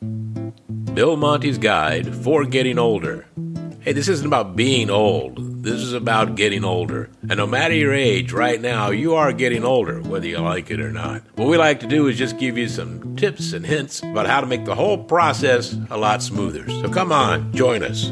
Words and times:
Bill 0.00 1.14
Monty's 1.16 1.58
Guide 1.58 2.14
for 2.24 2.46
Getting 2.46 2.78
Older. 2.78 3.26
Hey, 3.80 3.92
this 3.92 4.08
isn't 4.08 4.26
about 4.26 4.56
being 4.56 4.88
old. 4.88 5.62
This 5.62 5.74
is 5.74 5.92
about 5.92 6.36
getting 6.36 6.64
older. 6.64 7.10
And 7.22 7.36
no 7.36 7.46
matter 7.46 7.74
your 7.74 7.92
age, 7.92 8.32
right 8.32 8.58
now, 8.58 8.88
you 8.88 9.14
are 9.14 9.30
getting 9.34 9.62
older, 9.62 10.00
whether 10.00 10.26
you 10.26 10.38
like 10.38 10.70
it 10.70 10.80
or 10.80 10.90
not. 10.90 11.22
What 11.34 11.48
we 11.48 11.58
like 11.58 11.80
to 11.80 11.86
do 11.86 12.06
is 12.06 12.16
just 12.16 12.38
give 12.38 12.56
you 12.56 12.66
some 12.66 13.14
tips 13.16 13.52
and 13.52 13.66
hints 13.66 14.02
about 14.02 14.26
how 14.26 14.40
to 14.40 14.46
make 14.46 14.64
the 14.64 14.74
whole 14.74 15.04
process 15.04 15.76
a 15.90 15.98
lot 15.98 16.22
smoother. 16.22 16.66
So 16.68 16.88
come 16.88 17.12
on, 17.12 17.52
join 17.52 17.82
us. 17.82 18.10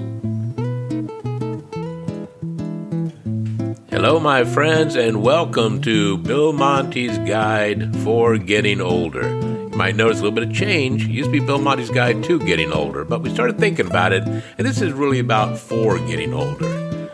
Hello, 3.90 4.20
my 4.20 4.44
friends, 4.44 4.94
and 4.94 5.22
welcome 5.22 5.80
to 5.82 6.18
Bill 6.18 6.52
Monty's 6.52 7.16
Guide 7.18 7.96
for 8.00 8.36
Getting 8.36 8.82
Older 8.82 9.47
might 9.78 9.94
notice 9.94 10.18
a 10.18 10.22
little 10.24 10.34
bit 10.34 10.42
of 10.42 10.52
change. 10.52 11.04
It 11.04 11.10
used 11.12 11.28
to 11.28 11.32
be 11.32 11.38
Bill 11.38 11.60
Monty's 11.60 11.88
Guide 11.88 12.24
to 12.24 12.40
Getting 12.40 12.72
Older, 12.72 13.04
but 13.04 13.22
we 13.22 13.32
started 13.32 13.58
thinking 13.58 13.86
about 13.86 14.12
it, 14.12 14.24
and 14.24 14.66
this 14.66 14.82
is 14.82 14.92
really 14.92 15.20
about 15.20 15.56
for 15.56 16.00
getting 16.00 16.34
older. 16.34 16.66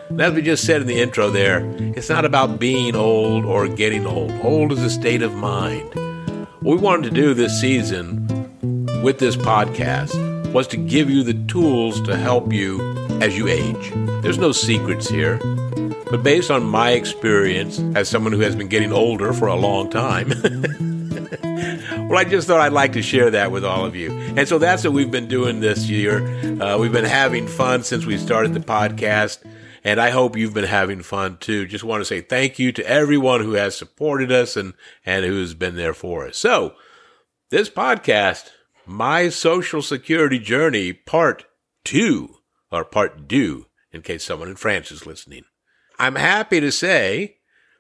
And 0.09 0.23
as 0.23 0.33
we 0.33 0.41
just 0.41 0.65
said 0.65 0.81
in 0.81 0.87
the 0.87 0.99
intro 0.99 1.29
there, 1.29 1.63
it's 1.95 2.09
not 2.09 2.25
about 2.25 2.59
being 2.59 2.97
old 2.97 3.45
or 3.45 3.69
getting 3.69 4.07
old. 4.07 4.33
Old 4.43 4.73
is 4.73 4.83
a 4.83 4.89
state 4.89 5.21
of 5.21 5.35
mind. 5.35 5.95
What 6.61 6.77
we 6.77 6.77
wanted 6.77 7.11
to 7.11 7.15
do 7.15 7.35
this 7.35 7.61
season 7.61 8.27
with 9.03 9.19
this 9.19 9.37
podcast 9.37 10.15
was 10.55 10.67
to 10.69 10.79
give 10.79 11.11
you 11.11 11.23
the 11.23 11.35
tools 11.47 12.01
to 12.07 12.17
help 12.17 12.51
you 12.51 12.81
as 13.21 13.37
you 13.37 13.47
age. 13.47 13.93
There's 14.23 14.39
no 14.39 14.53
secrets 14.53 15.07
here. 15.07 15.37
But 16.11 16.23
based 16.23 16.51
on 16.51 16.65
my 16.65 16.93
experience 16.93 17.79
as 17.95 18.09
someone 18.09 18.33
who 18.33 18.41
has 18.41 18.57
been 18.57 18.69
getting 18.69 18.93
older 18.93 19.35
for 19.35 19.49
a 19.49 19.55
long 19.55 19.91
time, 19.91 20.31
well, 22.15 22.25
I 22.25 22.31
just 22.31 22.47
thought 22.47 22.61
I'd 22.61 22.73
like 22.73 22.93
to 22.93 23.03
share 23.03 23.33
that 23.33 23.51
with 23.51 23.65
all 23.65 23.85
of 23.85 23.97
you. 23.97 24.13
And 24.13 24.47
so 24.47 24.59
that's 24.59 24.85
what 24.85 24.93
we've 24.93 25.11
been 25.11 25.27
doing 25.27 25.59
this 25.59 25.89
year. 25.89 26.25
Uh, 26.63 26.79
we've 26.79 26.93
been 26.93 27.05
having 27.05 27.49
fun 27.49 27.83
since 27.83 28.07
we 28.07 28.19
started 28.19 28.55
the 28.55 28.61
podcast. 28.61 29.45
And 29.83 30.01
I 30.01 30.11
hope 30.11 30.37
you've 30.37 30.55
been 30.55 30.63
having 30.63 31.03
fun 31.03 31.39
too. 31.39 31.67
Just 31.67 31.83
want 31.83 32.03
to 32.03 32.05
say 32.05 32.21
thank 32.21 32.61
you 32.61 32.71
to 32.71 32.87
everyone 32.89 33.41
who 33.41 33.55
has 33.55 33.77
supported 33.77 34.31
us 34.31 34.57
and, 34.57 34.75
and 35.05 35.25
who's 35.25 35.55
been 35.55 35.75
there 35.75 35.93
for 35.93 36.29
us. 36.29 36.39
So 36.39 36.77
this 37.51 37.69
podcast, 37.69 38.49
my 38.87 39.29
social 39.29 39.83
security 39.83 40.39
journey 40.39 40.93
part 40.93 41.45
two 41.85 42.37
or 42.71 42.85
part 42.85 43.29
two, 43.29 43.67
in 43.91 44.03
case 44.03 44.23
someone 44.23 44.49
in 44.49 44.55
France 44.55 44.93
is 44.93 45.05
listening. 45.05 45.43
I'm 45.99 46.15
happy 46.15 46.61
to 46.61 46.71
say 46.71 47.39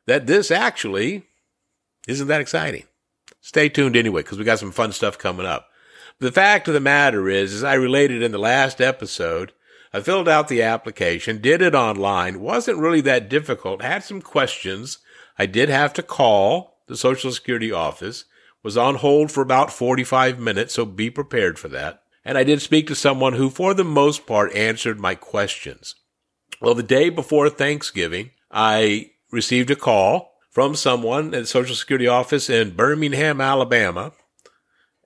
that 0.08 0.26
this 0.26 0.50
actually 0.50 1.22
isn't 2.08 2.26
that 2.26 2.40
exciting. 2.40 2.86
Stay 3.44 3.68
tuned 3.68 3.94
anyway, 3.94 4.22
because 4.22 4.38
we 4.38 4.44
got 4.44 4.58
some 4.58 4.72
fun 4.72 4.90
stuff 4.90 5.18
coming 5.18 5.44
up. 5.44 5.68
The 6.18 6.32
fact 6.32 6.66
of 6.66 6.72
the 6.72 6.80
matter 6.80 7.28
is, 7.28 7.52
as 7.52 7.62
I 7.62 7.74
related 7.74 8.22
in 8.22 8.32
the 8.32 8.38
last 8.38 8.80
episode, 8.80 9.52
I 9.92 10.00
filled 10.00 10.30
out 10.30 10.48
the 10.48 10.62
application, 10.62 11.42
did 11.42 11.60
it 11.60 11.74
online, 11.74 12.40
wasn't 12.40 12.78
really 12.78 13.02
that 13.02 13.28
difficult, 13.28 13.82
had 13.82 14.02
some 14.02 14.22
questions. 14.22 14.96
I 15.38 15.44
did 15.44 15.68
have 15.68 15.92
to 15.92 16.02
call 16.02 16.78
the 16.86 16.96
Social 16.96 17.30
Security 17.30 17.70
office, 17.70 18.24
was 18.62 18.78
on 18.78 18.94
hold 18.94 19.30
for 19.30 19.42
about 19.42 19.70
45 19.70 20.38
minutes, 20.38 20.72
so 20.72 20.86
be 20.86 21.10
prepared 21.10 21.58
for 21.58 21.68
that. 21.68 22.02
And 22.24 22.38
I 22.38 22.44
did 22.44 22.62
speak 22.62 22.86
to 22.86 22.94
someone 22.94 23.34
who, 23.34 23.50
for 23.50 23.74
the 23.74 23.84
most 23.84 24.26
part, 24.26 24.54
answered 24.54 24.98
my 24.98 25.14
questions. 25.14 25.96
Well, 26.62 26.74
the 26.74 26.82
day 26.82 27.10
before 27.10 27.50
Thanksgiving, 27.50 28.30
I 28.50 29.10
received 29.30 29.70
a 29.70 29.76
call 29.76 30.33
from 30.54 30.76
someone 30.76 31.34
at 31.34 31.40
the 31.40 31.46
Social 31.46 31.74
Security 31.74 32.06
office 32.06 32.48
in 32.48 32.76
Birmingham, 32.76 33.40
Alabama. 33.40 34.12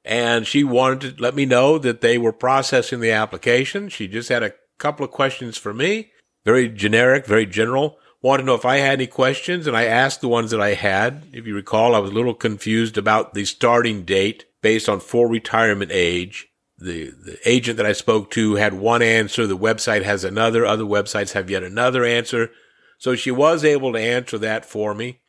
And 0.04 0.46
she 0.46 0.62
wanted 0.62 1.16
to 1.16 1.22
let 1.22 1.34
me 1.34 1.46
know 1.46 1.78
that 1.78 2.02
they 2.02 2.18
were 2.18 2.34
processing 2.34 3.00
the 3.00 3.12
application. 3.12 3.88
She 3.88 4.08
just 4.08 4.28
had 4.28 4.42
a 4.42 4.52
couple 4.76 5.06
of 5.06 5.10
questions 5.10 5.56
for 5.56 5.72
me, 5.72 6.10
very 6.44 6.69
generic, 6.69 7.24
very 7.24 7.46
general. 7.46 7.96
Wanted 8.20 8.42
to 8.42 8.46
know 8.46 8.56
if 8.56 8.66
I 8.66 8.76
had 8.76 8.98
any 8.98 9.06
questions, 9.06 9.66
and 9.66 9.75
I 9.75 9.84
asked 9.84 10.20
the 10.20 10.28
ones 10.28 10.50
that 10.50 10.60
I 10.60 10.75
had. 10.75 11.28
If 11.32 11.47
you 11.47 11.54
recall, 11.54 11.94
I 11.94 12.00
was 12.00 12.10
a 12.10 12.15
little 12.15 12.34
confused 12.34 12.98
about 12.98 13.32
the 13.32 13.47
starting 13.47 14.04
date 14.04 14.44
based 14.60 14.88
on 14.88 15.00
full 15.00 15.26
retirement 15.26 15.91
age. 15.94 16.48
The, 16.76 17.10
the 17.10 17.38
agent 17.47 17.78
that 17.78 17.86
I 17.86 17.92
spoke 17.92 18.30
to 18.32 18.56
had 18.56 18.75
one 18.75 19.00
answer. 19.00 19.47
The 19.47 19.56
website 19.56 20.03
has 20.03 20.25
another. 20.25 20.66
Other 20.66 20.84
websites 20.84 21.32
have 21.32 21.48
yet 21.48 21.62
another 21.62 22.04
answer. 22.04 22.50
So 22.98 23.15
she 23.15 23.30
was 23.30 23.65
able 23.65 23.94
to 23.94 23.98
answer 23.98 24.36
that 24.38 24.66
for 24.66 24.94
me. 24.94 25.20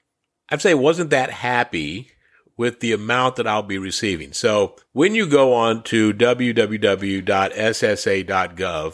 I'd 0.51 0.61
say 0.61 0.73
wasn't 0.73 1.09
that 1.11 1.31
happy 1.31 2.11
with 2.57 2.79
the 2.81 2.91
amount 2.91 3.37
that 3.37 3.47
I'll 3.47 3.63
be 3.63 3.77
receiving. 3.77 4.33
So 4.33 4.75
when 4.91 5.15
you 5.15 5.25
go 5.27 5.53
on 5.53 5.81
to 5.83 6.13
www.ssa.gov 6.13 6.57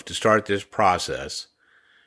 to 0.04 0.14
start 0.14 0.46
this 0.46 0.64
process, 0.64 1.48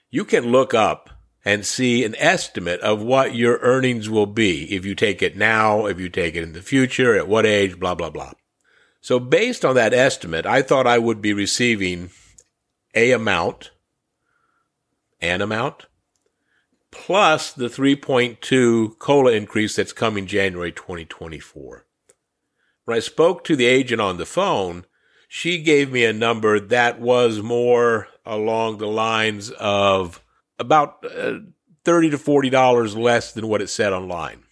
you 0.08 0.24
can 0.24 0.52
look 0.52 0.72
up 0.72 1.10
and 1.44 1.66
see 1.66 2.04
an 2.04 2.14
estimate 2.18 2.80
of 2.80 3.02
what 3.02 3.34
your 3.34 3.58
earnings 3.58 4.08
will 4.08 4.26
be 4.26 4.72
if 4.74 4.84
you 4.84 4.94
take 4.94 5.20
it 5.22 5.36
now, 5.36 5.86
if 5.86 5.98
you 5.98 6.08
take 6.08 6.36
it 6.36 6.42
in 6.42 6.52
the 6.52 6.62
future, 6.62 7.16
at 7.16 7.26
what 7.26 7.44
age, 7.44 7.80
blah, 7.80 7.94
blah, 7.94 8.10
blah. 8.10 8.32
So 9.00 9.18
based 9.18 9.64
on 9.64 9.74
that 9.74 9.94
estimate, 9.94 10.46
I 10.46 10.62
thought 10.62 10.86
I 10.86 10.98
would 10.98 11.20
be 11.20 11.32
receiving 11.32 12.10
a 12.94 13.12
amount, 13.12 13.70
an 15.20 15.40
amount, 15.40 15.86
plus 16.90 17.52
the 17.52 17.68
3.2 17.68 18.98
COLA 18.98 19.32
increase 19.32 19.76
that's 19.76 19.92
coming 19.92 20.26
January 20.26 20.72
2024. 20.72 21.86
When 22.84 22.96
I 22.96 23.00
spoke 23.00 23.44
to 23.44 23.56
the 23.56 23.66
agent 23.66 24.00
on 24.00 24.16
the 24.16 24.26
phone, 24.26 24.86
she 25.28 25.62
gave 25.62 25.92
me 25.92 26.04
a 26.04 26.12
number 26.12 26.58
that 26.58 27.00
was 27.00 27.42
more 27.42 28.08
along 28.24 28.78
the 28.78 28.88
lines 28.88 29.50
of 29.50 30.22
about 30.58 31.04
uh, 31.04 31.38
30 31.84 32.10
to 32.10 32.18
40 32.18 32.50
dollars 32.50 32.96
less 32.96 33.32
than 33.32 33.48
what 33.48 33.62
it 33.62 33.68
said 33.68 33.92
online 33.92 34.42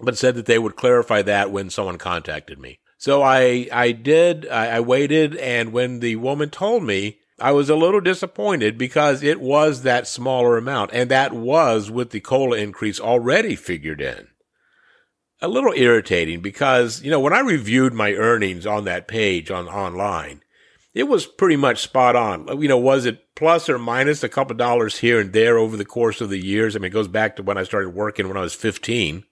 but 0.00 0.16
said 0.16 0.34
that 0.34 0.46
they 0.46 0.58
would 0.58 0.76
clarify 0.76 1.22
that 1.22 1.50
when 1.50 1.70
someone 1.70 1.98
contacted 1.98 2.58
me 2.58 2.80
so 2.98 3.22
i 3.22 3.68
i 3.72 3.92
did 3.92 4.48
I, 4.48 4.76
I 4.76 4.80
waited 4.80 5.36
and 5.36 5.72
when 5.72 6.00
the 6.00 6.16
woman 6.16 6.50
told 6.50 6.82
me 6.82 7.19
I 7.40 7.52
was 7.52 7.70
a 7.70 7.76
little 7.76 8.00
disappointed 8.00 8.76
because 8.76 9.22
it 9.22 9.40
was 9.40 9.82
that 9.82 10.06
smaller 10.06 10.56
amount, 10.56 10.90
and 10.92 11.10
that 11.10 11.32
was 11.32 11.90
with 11.90 12.10
the 12.10 12.20
COLA 12.20 12.58
increase 12.58 13.00
already 13.00 13.56
figured 13.56 14.00
in. 14.00 14.28
A 15.40 15.48
little 15.48 15.72
irritating 15.74 16.40
because, 16.40 17.02
you 17.02 17.10
know, 17.10 17.20
when 17.20 17.32
I 17.32 17.40
reviewed 17.40 17.94
my 17.94 18.12
earnings 18.12 18.66
on 18.66 18.84
that 18.84 19.08
page 19.08 19.50
on 19.50 19.68
online, 19.68 20.42
it 20.92 21.04
was 21.04 21.26
pretty 21.26 21.56
much 21.56 21.80
spot 21.80 22.14
on. 22.14 22.60
You 22.60 22.68
know, 22.68 22.78
was 22.78 23.06
it 23.06 23.34
plus 23.34 23.68
or 23.68 23.78
minus 23.78 24.22
a 24.22 24.28
couple 24.28 24.56
dollars 24.56 24.98
here 24.98 25.20
and 25.20 25.32
there 25.32 25.56
over 25.56 25.76
the 25.76 25.84
course 25.84 26.20
of 26.20 26.28
the 26.28 26.44
years? 26.44 26.76
I 26.76 26.78
mean, 26.78 26.86
it 26.86 26.94
goes 26.94 27.08
back 27.08 27.36
to 27.36 27.42
when 27.42 27.56
I 27.56 27.62
started 27.62 27.90
working 27.90 28.28
when 28.28 28.36
I 28.36 28.42
was 28.42 28.54
15 28.54 29.24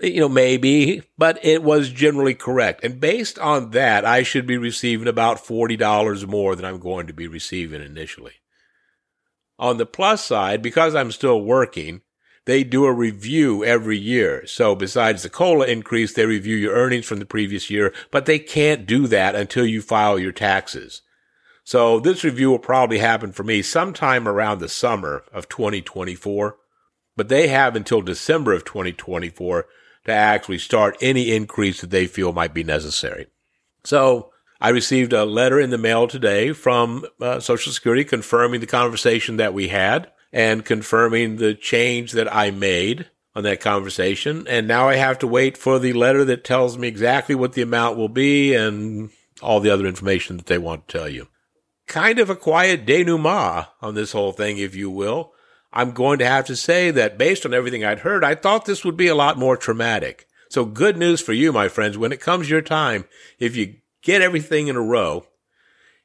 you 0.00 0.20
know, 0.20 0.28
maybe, 0.28 1.02
but 1.16 1.38
it 1.44 1.62
was 1.62 1.90
generally 1.90 2.34
correct. 2.34 2.84
And 2.84 3.00
based 3.00 3.38
on 3.38 3.70
that, 3.70 4.04
I 4.04 4.22
should 4.22 4.46
be 4.46 4.56
receiving 4.56 5.08
about 5.08 5.44
$40 5.44 6.26
more 6.26 6.56
than 6.56 6.64
I'm 6.64 6.78
going 6.78 7.06
to 7.06 7.12
be 7.12 7.28
receiving 7.28 7.82
initially. 7.82 8.34
On 9.58 9.76
the 9.76 9.86
plus 9.86 10.24
side, 10.24 10.62
because 10.62 10.94
I'm 10.94 11.12
still 11.12 11.40
working, 11.40 12.02
they 12.44 12.64
do 12.64 12.84
a 12.84 12.92
review 12.92 13.64
every 13.64 13.96
year. 13.96 14.46
So 14.46 14.74
besides 14.74 15.22
the 15.22 15.30
COLA 15.30 15.66
increase, 15.66 16.12
they 16.12 16.26
review 16.26 16.56
your 16.56 16.74
earnings 16.74 17.06
from 17.06 17.20
the 17.20 17.24
previous 17.24 17.70
year, 17.70 17.94
but 18.10 18.26
they 18.26 18.38
can't 18.38 18.86
do 18.86 19.06
that 19.06 19.34
until 19.34 19.64
you 19.64 19.80
file 19.80 20.18
your 20.18 20.32
taxes. 20.32 21.02
So 21.62 21.98
this 22.00 22.24
review 22.24 22.50
will 22.50 22.58
probably 22.58 22.98
happen 22.98 23.32
for 23.32 23.44
me 23.44 23.62
sometime 23.62 24.28
around 24.28 24.58
the 24.58 24.68
summer 24.68 25.24
of 25.32 25.48
2024, 25.48 26.56
but 27.16 27.28
they 27.28 27.46
have 27.46 27.76
until 27.76 28.02
December 28.02 28.52
of 28.52 28.64
2024 28.64 29.66
to 30.04 30.12
actually 30.12 30.58
start 30.58 30.96
any 31.00 31.34
increase 31.34 31.80
that 31.80 31.90
they 31.90 32.06
feel 32.06 32.32
might 32.32 32.54
be 32.54 32.64
necessary. 32.64 33.26
So 33.84 34.30
I 34.60 34.70
received 34.70 35.12
a 35.12 35.24
letter 35.24 35.60
in 35.60 35.70
the 35.70 35.78
mail 35.78 36.08
today 36.08 36.52
from 36.52 37.04
uh, 37.20 37.40
Social 37.40 37.72
Security 37.72 38.04
confirming 38.04 38.60
the 38.60 38.66
conversation 38.66 39.36
that 39.36 39.54
we 39.54 39.68
had 39.68 40.10
and 40.32 40.64
confirming 40.64 41.36
the 41.36 41.54
change 41.54 42.12
that 42.12 42.34
I 42.34 42.50
made 42.50 43.10
on 43.34 43.42
that 43.42 43.60
conversation. 43.60 44.46
And 44.48 44.66
now 44.66 44.88
I 44.88 44.96
have 44.96 45.18
to 45.20 45.26
wait 45.26 45.58
for 45.58 45.78
the 45.78 45.92
letter 45.92 46.24
that 46.24 46.44
tells 46.44 46.78
me 46.78 46.88
exactly 46.88 47.34
what 47.34 47.52
the 47.52 47.62
amount 47.62 47.96
will 47.96 48.08
be 48.08 48.54
and 48.54 49.10
all 49.42 49.60
the 49.60 49.70
other 49.70 49.86
information 49.86 50.36
that 50.38 50.46
they 50.46 50.58
want 50.58 50.88
to 50.88 50.98
tell 50.98 51.08
you. 51.08 51.28
Kind 51.86 52.18
of 52.18 52.30
a 52.30 52.36
quiet 52.36 52.86
denouement 52.86 53.66
on 53.82 53.94
this 53.94 54.12
whole 54.12 54.32
thing, 54.32 54.58
if 54.58 54.74
you 54.74 54.90
will. 54.90 55.33
I'm 55.74 55.90
going 55.90 56.20
to 56.20 56.26
have 56.26 56.46
to 56.46 56.56
say 56.56 56.92
that 56.92 57.18
based 57.18 57.44
on 57.44 57.52
everything 57.52 57.84
I'd 57.84 57.98
heard, 57.98 58.22
I 58.22 58.36
thought 58.36 58.64
this 58.64 58.84
would 58.84 58.96
be 58.96 59.08
a 59.08 59.14
lot 59.14 59.36
more 59.36 59.56
traumatic. 59.56 60.28
So 60.48 60.64
good 60.64 60.96
news 60.96 61.20
for 61.20 61.32
you, 61.32 61.52
my 61.52 61.68
friends. 61.68 61.98
When 61.98 62.12
it 62.12 62.20
comes 62.20 62.48
your 62.48 62.62
time, 62.62 63.06
if 63.40 63.56
you 63.56 63.74
get 64.00 64.22
everything 64.22 64.68
in 64.68 64.76
a 64.76 64.80
row, 64.80 65.26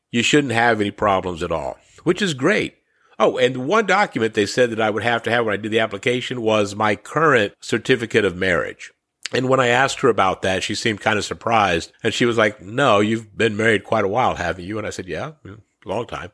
you 0.09 0.23
shouldn't 0.23 0.53
have 0.53 0.81
any 0.81 0.89
problems 0.89 1.43
at 1.43 1.51
all, 1.51 1.77
which 2.03 2.19
is 2.19 2.33
great. 2.33 2.77
Oh, 3.19 3.37
and 3.37 3.67
one 3.67 3.85
document 3.85 4.33
they 4.33 4.47
said 4.47 4.71
that 4.71 4.81
I 4.81 4.89
would 4.89 5.03
have 5.03 5.21
to 5.23 5.31
have 5.31 5.45
when 5.45 5.53
I 5.53 5.57
did 5.57 5.71
the 5.71 5.79
application 5.79 6.41
was 6.41 6.73
my 6.73 6.95
current 6.95 7.53
certificate 7.59 8.25
of 8.25 8.35
marriage. 8.35 8.91
And 9.31 9.49
when 9.49 9.59
I 9.59 9.67
asked 9.67 9.99
her 9.99 10.09
about 10.09 10.41
that, 10.41 10.63
she 10.63 10.73
seemed 10.73 11.01
kind 11.01 11.19
of 11.19 11.25
surprised. 11.25 11.91
And 12.01 12.11
she 12.11 12.25
was 12.25 12.37
like, 12.37 12.59
No, 12.59 13.01
you've 13.01 13.37
been 13.37 13.55
married 13.55 13.83
quite 13.83 14.05
a 14.05 14.07
while, 14.07 14.35
haven't 14.35 14.65
you? 14.65 14.79
And 14.79 14.87
I 14.87 14.89
said, 14.89 15.07
Yeah, 15.07 15.33
a 15.45 15.57
long 15.85 16.07
time. 16.07 16.31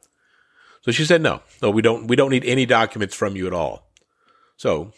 So 0.86 0.92
she 0.92 1.04
said, 1.04 1.24
No, 1.24 1.42
no, 1.64 1.72
we 1.72 1.82
don't, 1.82 2.06
we 2.06 2.16
don't 2.16 2.30
need 2.30 2.46
any 2.46 2.68
documents 2.68 3.16
from 3.16 3.36
you 3.36 3.48
at 3.48 3.54
all. 3.54 3.90
So 4.56 4.92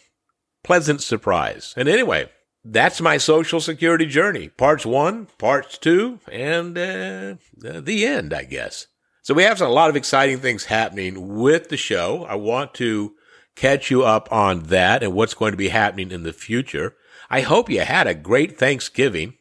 pleasant 0.62 1.00
surprise. 1.00 1.72
And 1.78 1.88
anyway, 1.88 2.28
that's 2.62 3.00
my 3.00 3.16
social 3.16 3.58
security 3.58 4.04
journey. 4.04 4.50
Parts 4.50 4.84
one, 4.84 5.28
parts 5.38 5.78
two, 5.78 6.20
and 6.30 6.76
uh, 6.76 7.36
the 7.56 8.04
end, 8.04 8.34
I 8.34 8.44
guess. 8.44 8.88
So 9.22 9.32
we 9.32 9.44
have 9.44 9.62
a 9.62 9.68
lot 9.68 9.88
of 9.88 9.96
exciting 9.96 10.40
things 10.40 10.66
happening 10.66 11.38
with 11.38 11.70
the 11.70 11.78
show. 11.78 12.26
I 12.28 12.34
want 12.34 12.74
to 12.74 13.14
catch 13.56 13.90
you 13.90 14.04
up 14.04 14.30
on 14.30 14.64
that 14.64 15.02
and 15.02 15.14
what's 15.14 15.34
going 15.34 15.52
to 15.52 15.58
be 15.58 15.70
happening 15.70 16.10
in 16.10 16.22
the 16.22 16.34
future. 16.34 16.96
I 17.30 17.40
hope 17.40 17.70
you 17.70 17.80
had 17.80 18.06
a 18.06 18.14
great 18.14 18.58
Thanksgiving. 18.58 19.38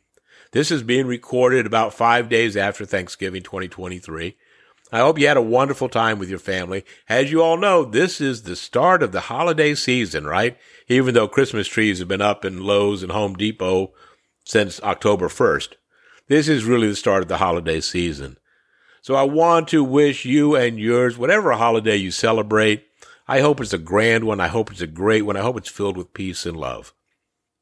This 0.53 0.71
is 0.71 0.81
being 0.81 1.07
recorded 1.07 1.65
about 1.65 1.93
five 1.93 2.29
days 2.29 2.55
after 2.55 2.85
Thanksgiving 2.85 3.43
2023. 3.43 4.37
I 4.91 4.99
hope 4.99 5.19
you 5.19 5.27
had 5.27 5.37
a 5.37 5.41
wonderful 5.41 5.89
time 5.89 6.17
with 6.17 6.29
your 6.29 6.39
family. 6.39 6.85
As 7.09 7.31
you 7.31 7.41
all 7.41 7.57
know, 7.57 7.83
this 7.83 8.21
is 8.21 8.43
the 8.43 8.55
start 8.55 9.03
of 9.03 9.11
the 9.11 9.21
holiday 9.21 9.75
season, 9.75 10.25
right? 10.25 10.57
Even 10.87 11.13
though 11.13 11.27
Christmas 11.27 11.67
trees 11.67 11.99
have 11.99 12.07
been 12.07 12.21
up 12.21 12.45
in 12.45 12.63
Lowe's 12.63 13.03
and 13.03 13.11
Home 13.11 13.35
Depot 13.35 13.91
since 14.45 14.81
October 14.81 15.27
1st. 15.27 15.73
This 16.27 16.47
is 16.47 16.63
really 16.63 16.87
the 16.87 16.95
start 16.95 17.23
of 17.23 17.27
the 17.27 17.37
holiday 17.37 17.81
season. 17.81 18.37
So 19.01 19.15
I 19.15 19.23
want 19.23 19.67
to 19.69 19.83
wish 19.83 20.25
you 20.25 20.55
and 20.55 20.79
yours, 20.79 21.17
whatever 21.17 21.51
holiday 21.53 21.97
you 21.97 22.11
celebrate, 22.11 22.87
I 23.27 23.41
hope 23.41 23.59
it's 23.59 23.73
a 23.73 23.77
grand 23.77 24.23
one. 24.23 24.39
I 24.39 24.47
hope 24.47 24.71
it's 24.71 24.81
a 24.81 24.87
great 24.87 25.23
one. 25.23 25.35
I 25.35 25.41
hope 25.41 25.57
it's 25.57 25.69
filled 25.69 25.97
with 25.97 26.13
peace 26.13 26.45
and 26.45 26.55
love. 26.55 26.93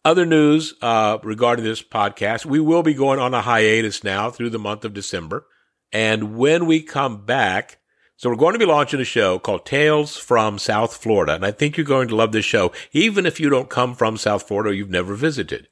Other 0.04 0.26
news 0.26 0.76
uh, 0.84 1.18
regarding 1.24 1.66
this 1.66 1.82
podcast, 1.82 2.46
we 2.46 2.60
will 2.60 2.84
be 2.84 2.94
going 2.94 3.20
on 3.20 3.34
a 3.34 3.42
hiatus 3.42 4.04
now 4.04 4.30
through 4.30 4.52
the 4.52 4.60
month 4.60 4.86
of 4.86 4.94
December. 4.94 5.48
And 5.96 6.36
when 6.36 6.66
we 6.66 6.82
come 6.82 7.24
back, 7.24 7.78
so 8.18 8.30
we're 8.30 8.36
going 8.36 8.52
to 8.52 8.60
be 8.60 8.66
launching 8.66 9.00
a 9.00 9.06
show 9.06 9.40
called 9.40 9.66
Tales 9.66 10.18
from 10.18 10.60
South 10.60 10.98
Florida. 10.98 11.36
And 11.36 11.46
I 11.46 11.52
think 11.52 11.78
you're 11.78 11.86
going 11.86 12.10
to 12.10 12.18
love 12.18 12.34
this 12.34 12.44
show, 12.44 12.74
even 12.92 13.26
if 13.26 13.40
you 13.40 13.50
don't 13.50 13.70
come 13.70 13.96
from 13.96 14.18
South 14.18 14.46
Florida 14.46 14.72
or 14.72 14.74
you've 14.74 14.90
never 14.90 15.16
visited. 15.16 15.70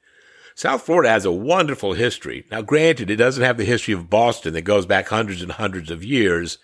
South 0.54 0.80
Florida 0.80 1.10
has 1.10 1.26
a 1.26 1.30
wonderful 1.30 1.92
history. 1.92 2.46
Now, 2.50 2.62
granted, 2.62 3.10
it 3.10 3.16
doesn't 3.16 3.44
have 3.44 3.58
the 3.58 3.66
history 3.66 3.92
of 3.92 4.08
Boston 4.08 4.54
that 4.54 4.62
goes 4.62 4.86
back 4.86 5.08
hundreds 5.08 5.42
and 5.42 5.52
hundreds 5.52 5.90
of 5.90 6.02
years, 6.02 6.56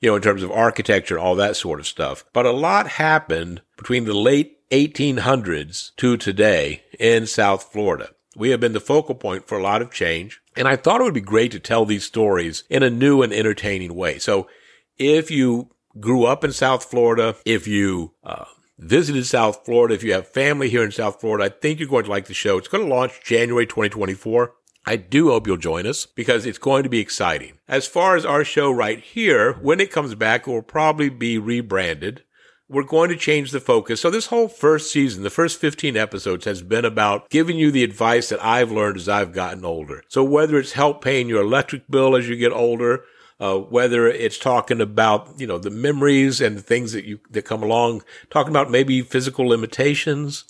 you 0.00 0.10
know, 0.10 0.16
in 0.16 0.22
terms 0.22 0.42
of 0.42 0.50
architecture, 0.50 1.16
and 1.16 1.24
all 1.24 1.36
that 1.36 1.54
sort 1.54 1.78
of 1.78 1.86
stuff. 1.86 2.24
But 2.32 2.46
a 2.46 2.50
lot 2.50 2.88
happened 2.88 3.62
between 3.76 4.06
the 4.06 4.14
late 4.14 4.58
1800s 4.70 5.94
to 5.98 6.16
today 6.16 6.82
in 6.98 7.28
South 7.28 7.70
Florida. 7.70 8.10
We 8.34 8.50
have 8.50 8.58
been 8.58 8.72
the 8.72 8.80
focal 8.80 9.14
point 9.14 9.46
for 9.46 9.56
a 9.56 9.62
lot 9.62 9.82
of 9.82 9.92
change. 9.92 10.40
And 10.56 10.68
I 10.68 10.76
thought 10.76 11.00
it 11.00 11.04
would 11.04 11.14
be 11.14 11.20
great 11.20 11.52
to 11.52 11.60
tell 11.60 11.84
these 11.84 12.04
stories 12.04 12.64
in 12.70 12.82
a 12.82 12.90
new 12.90 13.22
and 13.22 13.32
entertaining 13.32 13.94
way. 13.94 14.18
So 14.18 14.48
if 14.98 15.30
you 15.30 15.70
grew 15.98 16.24
up 16.24 16.44
in 16.44 16.52
South 16.52 16.84
Florida, 16.84 17.36
if 17.44 17.66
you 17.66 18.12
uh, 18.22 18.44
visited 18.78 19.26
South 19.26 19.64
Florida, 19.64 19.94
if 19.94 20.02
you 20.02 20.12
have 20.12 20.28
family 20.28 20.68
here 20.68 20.84
in 20.84 20.92
South 20.92 21.20
Florida, 21.20 21.44
I 21.44 21.48
think 21.48 21.78
you're 21.78 21.88
going 21.88 22.04
to 22.04 22.10
like 22.10 22.26
the 22.26 22.34
show. 22.34 22.58
It's 22.58 22.68
going 22.68 22.84
to 22.84 22.94
launch 22.94 23.22
January 23.24 23.66
2024. 23.66 24.52
I 24.86 24.96
do 24.96 25.28
hope 25.30 25.46
you'll 25.46 25.56
join 25.56 25.86
us 25.86 26.04
because 26.04 26.44
it's 26.44 26.58
going 26.58 26.82
to 26.82 26.90
be 26.90 26.98
exciting. 26.98 27.58
As 27.66 27.86
far 27.86 28.16
as 28.16 28.26
our 28.26 28.44
show 28.44 28.70
right 28.70 29.00
here, 29.00 29.54
when 29.54 29.80
it 29.80 29.90
comes 29.90 30.14
back, 30.14 30.46
it 30.46 30.50
will 30.50 30.62
probably 30.62 31.08
be 31.08 31.38
rebranded. 31.38 32.22
We're 32.74 32.82
going 32.82 33.08
to 33.10 33.16
change 33.16 33.52
the 33.52 33.60
focus. 33.60 34.00
So 34.00 34.10
this 34.10 34.26
whole 34.26 34.48
first 34.48 34.90
season, 34.90 35.22
the 35.22 35.30
first 35.30 35.60
15 35.60 35.96
episodes 35.96 36.44
has 36.44 36.60
been 36.60 36.84
about 36.84 37.30
giving 37.30 37.56
you 37.56 37.70
the 37.70 37.84
advice 37.84 38.30
that 38.30 38.44
I've 38.44 38.72
learned 38.72 38.96
as 38.96 39.08
I've 39.08 39.32
gotten 39.32 39.64
older. 39.64 40.02
So 40.08 40.24
whether 40.24 40.58
it's 40.58 40.72
help 40.72 41.00
paying 41.00 41.28
your 41.28 41.42
electric 41.42 41.88
bill 41.88 42.16
as 42.16 42.28
you 42.28 42.34
get 42.34 42.50
older, 42.50 43.04
uh, 43.38 43.58
whether 43.58 44.08
it's 44.08 44.38
talking 44.38 44.80
about 44.80 45.38
you 45.38 45.46
know 45.46 45.58
the 45.58 45.70
memories 45.70 46.40
and 46.40 46.56
the 46.56 46.62
things 46.62 46.92
that 46.92 47.04
you 47.04 47.20
that 47.30 47.44
come 47.44 47.62
along, 47.62 48.02
talking 48.28 48.50
about 48.50 48.72
maybe 48.72 49.02
physical 49.02 49.46
limitations, 49.46 50.44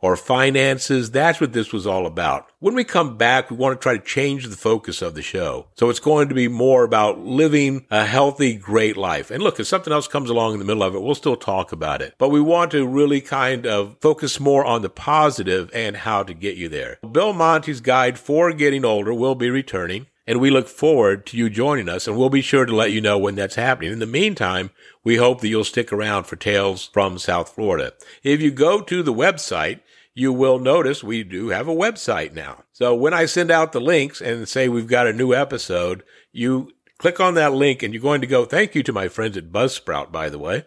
or 0.00 0.16
finances. 0.16 1.10
That's 1.10 1.40
what 1.40 1.52
this 1.52 1.72
was 1.72 1.86
all 1.86 2.06
about. 2.06 2.50
When 2.58 2.74
we 2.74 2.84
come 2.84 3.16
back, 3.16 3.50
we 3.50 3.56
want 3.56 3.78
to 3.78 3.82
try 3.82 3.96
to 3.96 4.04
change 4.04 4.46
the 4.46 4.56
focus 4.56 5.02
of 5.02 5.14
the 5.14 5.22
show. 5.22 5.66
So 5.74 5.90
it's 5.90 6.00
going 6.00 6.28
to 6.28 6.34
be 6.34 6.48
more 6.48 6.84
about 6.84 7.20
living 7.20 7.86
a 7.90 8.04
healthy, 8.04 8.54
great 8.54 8.96
life. 8.96 9.30
And 9.30 9.42
look, 9.42 9.60
if 9.60 9.66
something 9.66 9.92
else 9.92 10.08
comes 10.08 10.30
along 10.30 10.54
in 10.54 10.58
the 10.58 10.64
middle 10.64 10.82
of 10.82 10.94
it, 10.94 11.02
we'll 11.02 11.14
still 11.14 11.36
talk 11.36 11.72
about 11.72 12.02
it. 12.02 12.14
But 12.18 12.30
we 12.30 12.40
want 12.40 12.70
to 12.72 12.86
really 12.86 13.20
kind 13.20 13.66
of 13.66 13.96
focus 14.00 14.40
more 14.40 14.64
on 14.64 14.82
the 14.82 14.90
positive 14.90 15.70
and 15.72 15.96
how 15.96 16.22
to 16.22 16.34
get 16.34 16.56
you 16.56 16.68
there. 16.68 16.98
Bill 17.10 17.32
Monty's 17.32 17.80
guide 17.80 18.18
for 18.18 18.52
getting 18.52 18.84
older 18.84 19.14
will 19.14 19.34
be 19.34 19.50
returning. 19.50 20.06
And 20.26 20.40
we 20.40 20.50
look 20.50 20.68
forward 20.68 21.24
to 21.26 21.36
you 21.36 21.48
joining 21.48 21.88
us, 21.88 22.08
and 22.08 22.16
we'll 22.16 22.30
be 22.30 22.42
sure 22.42 22.66
to 22.66 22.74
let 22.74 22.90
you 22.90 23.00
know 23.00 23.16
when 23.16 23.36
that's 23.36 23.54
happening. 23.54 23.92
In 23.92 24.00
the 24.00 24.06
meantime, 24.06 24.70
we 25.04 25.16
hope 25.16 25.40
that 25.40 25.48
you'll 25.48 25.62
stick 25.62 25.92
around 25.92 26.24
for 26.24 26.34
Tales 26.34 26.90
from 26.92 27.18
South 27.18 27.50
Florida. 27.54 27.92
If 28.24 28.40
you 28.40 28.50
go 28.50 28.80
to 28.80 29.02
the 29.04 29.14
website, 29.14 29.80
you 30.14 30.32
will 30.32 30.58
notice 30.58 31.04
we 31.04 31.22
do 31.22 31.50
have 31.50 31.68
a 31.68 31.74
website 31.74 32.32
now. 32.32 32.64
So 32.72 32.94
when 32.94 33.14
I 33.14 33.26
send 33.26 33.50
out 33.50 33.72
the 33.72 33.80
links 33.80 34.20
and 34.20 34.48
say 34.48 34.68
we've 34.68 34.88
got 34.88 35.06
a 35.06 35.12
new 35.12 35.32
episode, 35.32 36.02
you 36.32 36.72
click 36.98 37.20
on 37.20 37.34
that 37.34 37.52
link 37.52 37.82
and 37.82 37.92
you're 37.94 38.02
going 38.02 38.22
to 38.22 38.26
go, 38.26 38.44
thank 38.44 38.74
you 38.74 38.82
to 38.82 38.92
my 38.92 39.08
friends 39.08 39.36
at 39.36 39.52
Buzzsprout, 39.52 40.10
by 40.10 40.28
the 40.30 40.38
way, 40.38 40.64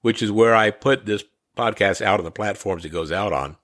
which 0.00 0.22
is 0.22 0.30
where 0.30 0.54
I 0.54 0.70
put 0.70 1.04
this 1.04 1.24
podcast 1.56 2.00
out 2.00 2.20
on 2.20 2.24
the 2.24 2.30
platforms 2.30 2.84
it 2.84 2.90
goes 2.90 3.10
out 3.10 3.32
on. 3.32 3.56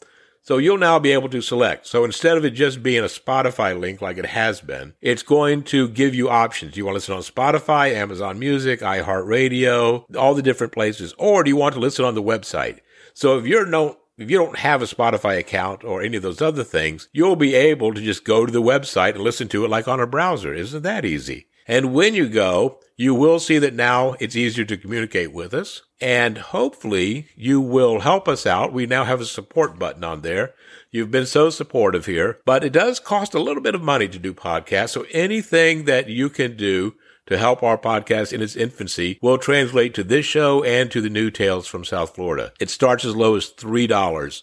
So 0.45 0.59
you'll 0.59 0.77
now 0.77 0.99
be 0.99 1.13
able 1.13 1.29
to 1.29 1.41
select. 1.41 1.87
So 1.87 2.05
instead 2.05 2.37
of 2.37 2.45
it 2.45 2.51
just 2.51 2.83
being 2.83 3.05
a 3.05 3.07
Spotify 3.07 3.79
link 3.79 4.03
like 4.03 4.19
it 4.19 4.27
has 4.27 4.61
been, 4.61 4.95
it's 5.01 5.23
going 5.23 5.63
to 5.65 5.89
give 5.89 6.17
you 6.17 6.29
options. 6.29 6.75
Do 6.75 6.79
you 6.79 6.85
want 6.85 6.95
to 6.95 6.97
listen 6.97 7.15
on 7.15 7.23
Spotify, 7.23 7.95
Amazon 7.95 8.41
Music, 8.41 8.81
iHeartRadio, 8.81 10.17
all 10.17 10.35
the 10.35 10.43
different 10.43 10.73
places, 10.73 11.15
or 11.17 11.45
do 11.45 11.51
you 11.51 11.57
want 11.57 11.75
to 11.75 11.81
listen 11.81 12.05
on 12.05 12.17
the 12.17 12.23
website? 12.23 12.81
So 13.15 13.39
if 13.39 13.47
you're 13.47 13.67
no, 13.67 13.99
if 14.19 14.33
you 14.33 14.37
don't 14.37 14.59
have 14.59 14.83
a 14.83 14.87
Spotify 14.87 15.39
account 15.39 15.85
or 15.85 16.03
any 16.03 16.17
of 16.17 16.25
those 16.25 16.43
other 16.43 16.65
things, 16.65 17.09
you'll 17.13 17.37
be 17.37 17.55
able 17.55 17.95
to 17.95 18.01
just 18.01 18.25
go 18.25 18.45
to 18.45 18.51
the 18.53 18.61
website 18.61 19.15
and 19.15 19.21
listen 19.21 19.47
to 19.49 19.65
it 19.65 19.69
like 19.69 19.87
on 19.87 20.01
a 20.01 20.09
browser. 20.09 20.53
Isn't 20.53 20.83
that 20.83 21.05
easy? 21.05 21.47
And 21.73 21.95
when 21.95 22.15
you 22.15 22.29
go, 22.29 22.81
you 22.99 23.15
will 23.15 23.39
see 23.39 23.57
that 23.57 23.73
now 23.73 24.15
it's 24.21 24.37
easier 24.37 24.67
to 24.67 24.77
communicate 24.77 25.33
with 25.33 25.55
us. 25.55 25.81
And 26.03 26.37
hopefully 26.37 27.29
you 27.35 27.63
will 27.63 28.01
help 28.01 28.29
us 28.29 28.45
out. 28.45 28.75
We 28.75 28.85
now 28.85 29.05
have 29.05 29.23
a 29.23 29.25
support 29.25 29.79
button 29.79 30.05
on 30.05 30.21
there. 30.21 30.53
You've 30.91 31.11
been 31.11 31.25
so 31.25 31.49
supportive 31.49 32.05
here, 32.05 32.41
but 32.45 32.63
it 32.63 32.75
does 32.75 33.01
cost 33.01 33.33
a 33.33 33.41
little 33.41 33.63
bit 33.63 33.75
of 33.75 33.81
money 33.81 34.07
to 34.09 34.19
do 34.19 34.35
podcasts. 34.35 34.91
So 34.91 35.07
anything 35.13 35.87
that 35.87 36.11
you 36.11 36.29
can 36.29 36.59
do 36.59 36.93
to 37.25 37.39
help 37.39 37.63
our 37.63 37.79
podcast 37.79 38.35
in 38.35 38.43
its 38.43 38.55
infancy 38.55 39.19
will 39.23 39.39
translate 39.39 39.95
to 39.95 40.05
this 40.05 40.27
show 40.27 40.63
and 40.63 40.91
to 40.91 41.01
the 41.01 41.09
new 41.09 41.31
Tales 41.31 41.67
from 41.67 41.87
South 41.87 42.15
Florida. 42.15 42.53
It 42.61 42.69
starts 42.69 43.07
as 43.07 43.17
low 43.17 43.35
as 43.37 43.51
$3. 43.51 44.43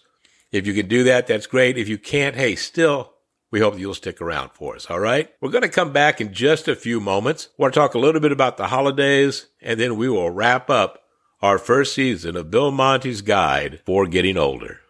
If 0.52 0.66
you 0.66 0.74
can 0.74 0.88
do 0.88 1.04
that, 1.04 1.28
that's 1.28 1.46
great. 1.46 1.78
If 1.78 1.88
you 1.90 2.00
can't, 2.00 2.36
hey, 2.36 2.56
still, 2.56 3.14
we 3.52 3.60
hope 3.60 3.80
you'll 3.80 3.94
stick 3.94 4.22
around 4.22 4.52
for 4.54 4.76
us. 4.76 4.90
All 4.90 5.00
right. 5.00 5.30
We're 5.42 5.50
going 5.50 5.64
to 5.64 5.70
come 5.70 5.92
back 5.92 6.22
in 6.22 6.34
just 6.34 6.68
a 6.68 6.76
few 6.76 7.00
moments. 7.00 7.50
I 7.52 7.62
want 7.62 7.74
to 7.74 7.80
talk 7.80 7.94
a 7.94 8.00
little 8.00 8.22
bit 8.22 8.32
about 8.32 8.58
the 8.58 8.68
holidays 8.68 9.48
and 9.62 9.80
then 9.80 9.98
we 9.98 10.10
will 10.10 10.30
wrap 10.30 10.70
up 10.70 11.04
our 11.42 11.58
first 11.58 11.94
season 11.94 12.36
of 12.36 12.52
Bill 12.52 12.72
Monty's 12.72 13.22
Guide 13.22 13.82
for 13.86 14.06
Getting 14.06 14.38
Older. 14.38 14.82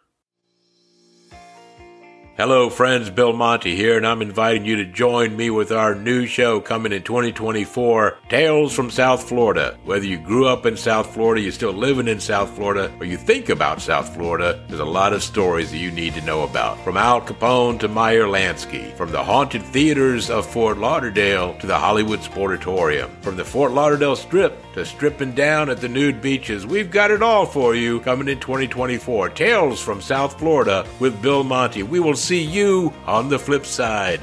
Hello, 2.39 2.69
friends. 2.69 3.09
Bill 3.09 3.33
Monty 3.33 3.75
here, 3.75 3.97
and 3.97 4.07
I'm 4.07 4.21
inviting 4.21 4.63
you 4.63 4.77
to 4.77 4.85
join 4.85 5.35
me 5.35 5.49
with 5.49 5.73
our 5.73 5.93
new 5.93 6.25
show 6.25 6.61
coming 6.61 6.93
in 6.93 7.03
2024 7.03 8.17
Tales 8.29 8.73
from 8.73 8.89
South 8.89 9.27
Florida. 9.27 9.77
Whether 9.83 10.05
you 10.05 10.17
grew 10.17 10.47
up 10.47 10.65
in 10.65 10.77
South 10.77 11.13
Florida, 11.13 11.41
you're 11.41 11.51
still 11.51 11.73
living 11.73 12.07
in 12.07 12.21
South 12.21 12.49
Florida, 12.51 12.93
or 12.97 13.05
you 13.05 13.17
think 13.17 13.49
about 13.49 13.81
South 13.81 14.13
Florida, 14.15 14.63
there's 14.69 14.79
a 14.79 14.85
lot 14.85 15.11
of 15.11 15.21
stories 15.21 15.69
that 15.71 15.79
you 15.79 15.91
need 15.91 16.13
to 16.13 16.21
know 16.21 16.43
about. 16.43 16.81
From 16.81 16.95
Al 16.95 17.19
Capone 17.19 17.77
to 17.81 17.89
Meyer 17.89 18.23
Lansky, 18.23 18.95
from 18.95 19.11
the 19.11 19.21
haunted 19.21 19.61
theaters 19.61 20.29
of 20.29 20.45
Fort 20.45 20.77
Lauderdale 20.77 21.55
to 21.55 21.67
the 21.67 21.77
Hollywood 21.77 22.21
Sportatorium, 22.21 23.09
from 23.21 23.35
the 23.35 23.43
Fort 23.43 23.73
Lauderdale 23.73 24.15
Strip 24.15 24.57
to 24.73 24.85
stripping 24.85 25.33
down 25.33 25.69
at 25.69 25.81
the 25.81 25.89
nude 25.89 26.21
beaches. 26.21 26.65
We've 26.65 26.91
got 26.91 27.11
it 27.11 27.21
all 27.21 27.45
for 27.45 27.75
you 27.75 27.99
coming 28.01 28.27
in 28.27 28.39
2024. 28.39 29.29
Tales 29.29 29.81
from 29.81 30.01
South 30.01 30.37
Florida 30.37 30.85
with 30.99 31.21
Bill 31.21 31.43
Monty. 31.43 31.83
We 31.83 31.99
will 31.99 32.15
see 32.15 32.41
you 32.41 32.93
on 33.05 33.29
the 33.29 33.39
flip 33.39 33.65
side. 33.65 34.21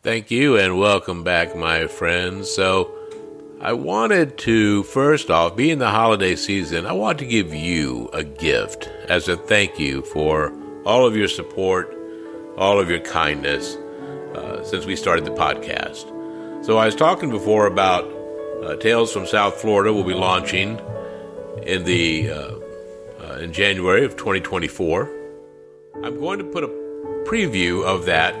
Thank 0.00 0.30
you 0.30 0.58
and 0.58 0.78
welcome 0.78 1.22
back, 1.22 1.54
my 1.54 1.86
friends. 1.86 2.50
So, 2.50 2.92
I 3.60 3.74
wanted 3.74 4.38
to, 4.38 4.82
first 4.82 5.30
off, 5.30 5.54
being 5.54 5.78
the 5.78 5.90
holiday 5.90 6.34
season, 6.34 6.84
I 6.84 6.92
want 6.94 7.20
to 7.20 7.24
give 7.24 7.54
you 7.54 8.10
a 8.12 8.24
gift 8.24 8.88
as 9.08 9.28
a 9.28 9.36
thank 9.36 9.78
you 9.78 10.02
for 10.02 10.52
all 10.84 11.06
of 11.06 11.14
your 11.16 11.28
support, 11.28 11.96
all 12.56 12.80
of 12.80 12.90
your 12.90 12.98
kindness 12.98 13.76
uh, 14.34 14.64
since 14.64 14.84
we 14.84 14.96
started 14.96 15.24
the 15.24 15.30
podcast. 15.30 16.21
So, 16.62 16.78
I 16.78 16.86
was 16.86 16.94
talking 16.94 17.28
before 17.28 17.66
about 17.66 18.04
uh, 18.62 18.76
Tales 18.76 19.12
from 19.12 19.26
South 19.26 19.60
Florida 19.60 19.92
will 19.92 20.04
be 20.04 20.14
launching 20.14 20.80
in 21.64 21.82
the 21.82 22.30
uh, 22.30 22.54
uh, 23.20 23.38
in 23.40 23.52
January 23.52 24.04
of 24.04 24.16
2024. 24.16 25.10
I'm 26.04 26.20
going 26.20 26.38
to 26.38 26.44
put 26.44 26.62
a 26.62 26.68
preview 27.26 27.84
of 27.84 28.06
that, 28.06 28.36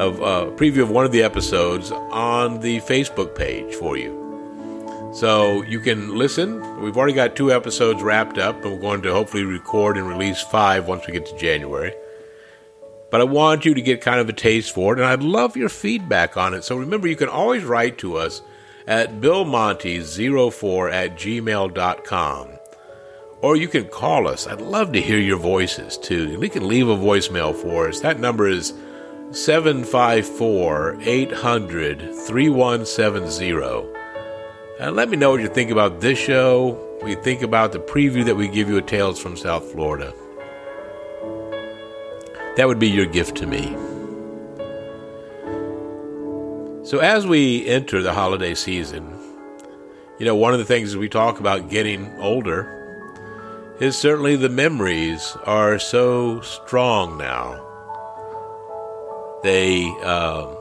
of 0.00 0.20
a 0.20 0.24
uh, 0.24 0.44
preview 0.52 0.80
of 0.80 0.88
one 0.88 1.04
of 1.04 1.12
the 1.12 1.22
episodes 1.22 1.90
on 1.92 2.60
the 2.60 2.80
Facebook 2.80 3.34
page 3.34 3.74
for 3.74 3.98
you. 3.98 5.10
So 5.12 5.60
you 5.64 5.80
can 5.80 6.16
listen. 6.16 6.80
We've 6.80 6.96
already 6.96 7.12
got 7.12 7.36
two 7.36 7.52
episodes 7.52 8.02
wrapped 8.02 8.38
up, 8.38 8.64
and 8.64 8.72
we're 8.72 8.80
going 8.80 9.02
to 9.02 9.12
hopefully 9.12 9.44
record 9.44 9.98
and 9.98 10.08
release 10.08 10.40
five 10.40 10.88
once 10.88 11.06
we 11.06 11.12
get 11.12 11.26
to 11.26 11.36
January. 11.36 11.92
But 13.10 13.20
I 13.20 13.24
want 13.24 13.64
you 13.64 13.74
to 13.74 13.80
get 13.80 14.00
kind 14.00 14.20
of 14.20 14.28
a 14.28 14.34
taste 14.34 14.72
for 14.72 14.92
it, 14.92 14.98
and 14.98 15.06
I'd 15.06 15.22
love 15.22 15.56
your 15.56 15.68
feedback 15.68 16.36
on 16.36 16.54
it. 16.54 16.64
So 16.64 16.76
remember, 16.76 17.08
you 17.08 17.16
can 17.16 17.28
always 17.28 17.64
write 17.64 17.98
to 17.98 18.16
us 18.16 18.42
at 18.86 19.20
billmonty04 19.20 20.92
at 20.92 21.16
gmail.com. 21.16 22.48
Or 23.40 23.56
you 23.56 23.68
can 23.68 23.84
call 23.84 24.26
us. 24.26 24.46
I'd 24.46 24.60
love 24.60 24.92
to 24.92 25.00
hear 25.00 25.18
your 25.18 25.38
voices 25.38 25.96
too. 25.96 26.36
You 26.40 26.50
can 26.50 26.66
leave 26.66 26.88
a 26.88 26.96
voicemail 26.96 27.54
for 27.54 27.88
us. 27.88 28.00
That 28.00 28.18
number 28.18 28.48
is 28.48 28.74
754 29.30 30.98
800 31.00 32.14
3170. 32.26 33.98
And 34.80 34.88
uh, 34.88 34.92
let 34.92 35.08
me 35.08 35.16
know 35.16 35.30
what 35.30 35.40
you 35.40 35.48
think 35.48 35.70
about 35.70 36.00
this 36.00 36.18
show, 36.18 36.78
you 37.06 37.20
think 37.22 37.42
about 37.42 37.72
the 37.72 37.78
preview 37.78 38.24
that 38.24 38.36
we 38.36 38.48
give 38.48 38.68
you 38.68 38.78
at 38.78 38.86
Tales 38.86 39.20
from 39.20 39.36
South 39.36 39.70
Florida. 39.72 40.14
That 42.58 42.66
would 42.66 42.80
be 42.80 42.88
your 42.88 43.06
gift 43.06 43.36
to 43.36 43.46
me. 43.46 43.72
So, 46.84 46.98
as 46.98 47.24
we 47.24 47.64
enter 47.68 48.02
the 48.02 48.12
holiday 48.12 48.56
season, 48.56 49.16
you 50.18 50.26
know, 50.26 50.34
one 50.34 50.54
of 50.54 50.58
the 50.58 50.64
things 50.64 50.96
we 50.96 51.08
talk 51.08 51.38
about 51.38 51.70
getting 51.70 52.12
older 52.18 53.76
is 53.78 53.96
certainly 53.96 54.34
the 54.34 54.48
memories 54.48 55.36
are 55.44 55.78
so 55.78 56.40
strong 56.40 57.16
now. 57.16 57.64
They, 59.44 59.86
uh, 60.02 60.52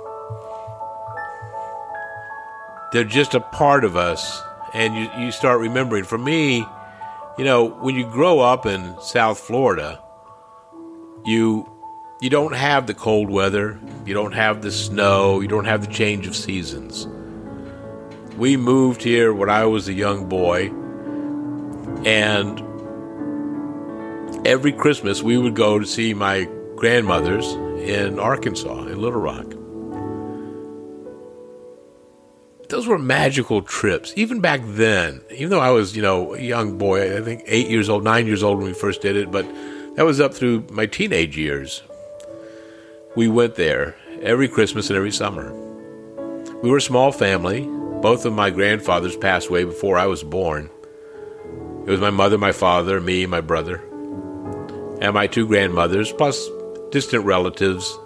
they're 2.94 3.06
just 3.06 3.34
a 3.34 3.39
part 3.39 3.84
of 3.84 3.96
us, 3.96 4.44
and 4.75 4.96
you, 4.96 5.10
you 5.18 5.32
start 5.32 5.60
remembering. 5.60 6.04
For 6.04 6.20
me, 6.20 6.63
you 7.39 7.44
know, 7.44 7.66
when 7.66 7.96
you 7.96 8.06
grow 8.06 8.39
up 8.39 8.68
in 8.68 9.01
South 9.01 9.39
Florida, 9.39 10.00
you 11.25 11.74
you 12.20 12.30
don't 12.30 12.56
have 12.56 12.88
the 12.88 12.94
cold 12.94 13.30
weather, 13.30 13.80
you 14.06 14.14
don't 14.14 14.34
have 14.34 14.62
the 14.62 14.72
snow, 14.72 15.40
you 15.40 15.48
don't 15.48 15.66
have 15.66 15.86
the 15.86 15.94
change 15.94 16.26
of 16.26 16.36
seasons. 16.36 17.08
We 18.38 18.58
moved 18.58 19.04
here 19.04 19.34
when 19.34 19.50
I 19.50 19.66
was 19.66 19.88
a 19.88 19.94
young 19.94 20.28
boy, 20.28 20.72
and 22.06 22.64
every 24.48 24.72
Christmas 24.72 25.22
we 25.22 25.38
would 25.38 25.56
go 25.56 25.78
to 25.78 25.86
see 25.86 26.14
my 26.14 26.48
grandmother's 26.76 27.46
in 27.82 28.20
Arkansas, 28.20 28.88
in 28.88 29.00
Little 29.00 29.22
Rock. 29.22 29.54
Those 32.70 32.88
were 32.88 33.00
magical 33.00 33.62
trips, 33.62 34.12
even 34.18 34.42
back 34.42 34.62
then. 34.64 35.22
Even 35.32 35.52
though 35.52 35.62
I 35.62 35.70
was, 35.70 35.96
you 35.96 36.02
know, 36.02 36.34
a 36.34 36.42
young 36.42 36.78
boy, 36.78 37.16
I 37.18 37.22
think 37.22 37.44
eight 37.46 37.70
years 37.70 37.90
old, 37.90 38.04
nine 38.04 38.26
years 38.26 38.44
old 38.44 38.58
when 38.58 38.68
we 38.68 38.74
first 38.74 39.02
did 39.02 39.16
it, 39.16 39.32
but 39.32 39.46
that 39.96 40.04
was 40.04 40.20
up 40.20 40.34
through 40.34 40.66
my 40.72 40.86
teenage 40.86 41.38
years. 41.38 41.82
We 43.18 43.28
went 43.28 43.56
there 43.56 43.96
every 44.22 44.48
Christmas 44.48 44.92
and 44.92 44.98
every 44.98 45.12
summer. 45.12 45.52
We 46.62 46.70
were 46.70 46.78
a 46.78 46.82
small 46.82 47.12
family. 47.12 47.62
Both 48.00 48.26
of 48.26 48.34
my 48.34 48.52
grandfathers 48.52 49.18
passed 49.18 49.50
away 49.50 49.64
before 49.64 49.98
I 49.98 50.06
was 50.06 50.22
born. 50.24 50.70
It 51.88 51.90
was 51.90 52.00
my 52.00 52.12
mother, 52.12 52.38
my 52.38 52.52
father, 52.52 53.02
me, 53.02 53.26
my 53.26 53.42
brother 53.42 53.78
and 55.02 55.16
my 55.16 55.26
two 55.26 55.48
grandmothers, 55.48 56.12
plus 56.12 56.48
distant 56.92 57.26
relatives 57.26 57.98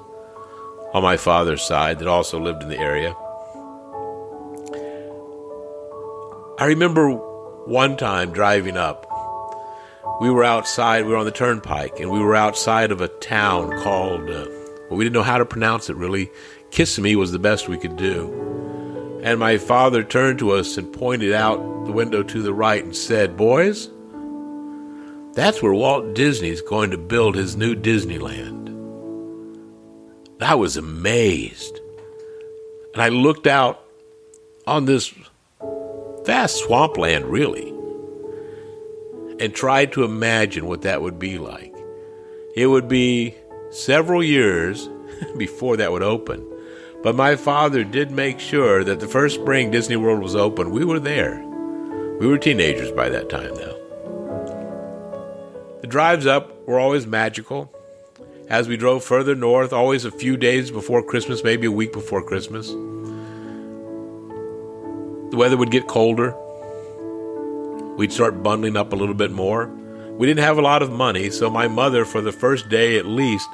on 0.94 1.03
my 1.03 1.18
father's 1.18 1.62
side 1.62 2.00
that 2.00 2.08
also 2.08 2.39
lived 2.39 2.63
in 2.63 2.70
the 2.70 2.80
area. 2.80 3.13
I 6.58 6.68
remember 6.68 7.12
one 7.65 7.98
time 7.98 8.32
driving 8.32 8.77
up. 8.77 9.08
We 10.22 10.30
were 10.30 10.46
outside, 10.46 11.06
we 11.06 11.12
were 11.12 11.18
on 11.18 11.25
the 11.25 11.32
turnpike, 11.32 12.00
and 12.00 12.10
we 12.10 12.22
were 12.22 12.34
outside 12.34 12.94
of 12.94 13.01
a 13.01 13.10
town 13.10 13.77
called, 13.82 14.30
uh, 14.30 14.48
well, 14.91 14.98
we 14.98 15.05
didn't 15.05 15.13
know 15.13 15.24
how 15.24 15.38
to 15.38 15.45
pronounce 15.45 15.89
it 15.89 15.95
really. 15.95 16.29
Kissimmee 16.71 17.15
was 17.15 17.31
the 17.31 17.39
best 17.39 17.69
we 17.69 17.77
could 17.77 17.95
do. 17.95 19.21
And 19.24 19.39
my 19.39 19.57
father 19.57 20.03
turned 20.03 20.39
to 20.39 20.51
us 20.51 20.75
and 20.75 20.91
pointed 20.91 21.31
out 21.31 21.86
the 21.86 21.93
window 21.93 22.24
to 22.24 22.41
the 22.41 22.53
right 22.53 22.83
and 22.83 22.93
said, 22.93 23.38
Boys, 23.38 23.89
that's 25.31 25.63
where 25.63 25.74
Walt 25.74 26.13
Disney's 26.13 26.60
going 26.60 26.91
to 26.91 26.98
build 26.98 27.36
his 27.36 27.55
new 27.55 27.74
Disneyland. 27.74 28.67
I 30.41 30.55
was 30.55 30.75
amazed. 30.75 31.79
And 32.93 33.01
I 33.01 33.07
looked 33.07 33.48
out 33.48 33.86
on 34.67 34.83
this 34.83 35.13
vast 36.25 36.57
swampland, 36.65 37.27
really, 37.27 37.69
and 39.39 39.55
tried 39.55 39.93
to 39.93 40.03
imagine 40.03 40.65
what 40.65 40.81
that 40.81 41.01
would 41.01 41.17
be 41.17 41.38
like. 41.38 41.74
It 42.57 42.67
would 42.67 42.89
be 42.89 43.38
several 43.72 44.24
years 44.24 44.90
before 45.38 45.78
that 45.78 45.92
would 45.92 46.04
open. 46.04 46.48
But 47.04 47.16
my 47.16 47.36
father 47.36 47.84
did 47.84 48.12
make 48.12 48.40
sure 48.40 48.84
that 48.84 49.00
the 49.00 49.08
first 49.08 49.36
spring 49.36 49.72
Disney 49.72 49.96
World 49.96 50.22
was 50.22 50.36
open, 50.36 50.70
we 50.70 50.86
were 50.86 51.00
there. 51.00 51.44
We 52.20 52.28
were 52.28 52.38
teenagers 52.38 52.92
by 52.92 53.10
that 53.10 53.30
time 53.30 53.56
though. 53.56 53.78
The 55.82 55.88
drives 55.88 56.28
up 56.28 56.68
were 56.68 56.80
always 56.80 57.08
magical. 57.08 57.74
As 58.48 58.68
we 58.68 58.78
drove 58.78 59.04
further 59.04 59.34
north, 59.34 59.74
always 59.74 60.06
a 60.06 60.12
few 60.12 60.38
days 60.38 60.70
before 60.70 61.01
Christmas, 61.01 61.44
maybe 61.44 61.66
a 61.66 61.72
week 61.72 61.94
before 61.94 62.22
Christmas, 62.22 62.68
the 65.32 65.38
weather 65.38 65.58
would 65.58 65.72
get 65.72 65.88
colder. 65.88 66.36
We'd 67.96 68.12
start 68.12 68.44
bundling 68.44 68.78
up 68.78 68.94
a 68.94 68.96
little 68.96 69.16
bit 69.16 69.32
more. 69.32 69.68
We 70.18 70.28
didn't 70.28 70.44
have 70.44 70.60
a 70.60 70.62
lot 70.62 70.84
of 70.84 70.92
money, 70.92 71.32
so 71.32 71.50
my 71.50 71.68
mother, 71.68 72.06
for 72.06 72.22
the 72.22 72.32
first 72.32 72.70
day 72.70 73.00
at 73.00 73.06
least, 73.08 73.48